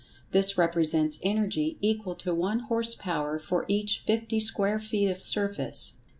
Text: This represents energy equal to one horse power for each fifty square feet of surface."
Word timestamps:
This 0.31 0.57
represents 0.57 1.19
energy 1.21 1.77
equal 1.79 2.15
to 2.15 2.33
one 2.33 2.61
horse 2.61 2.95
power 2.95 3.37
for 3.37 3.65
each 3.67 3.99
fifty 3.99 4.39
square 4.39 4.79
feet 4.79 5.11
of 5.11 5.21
surface." 5.21 5.93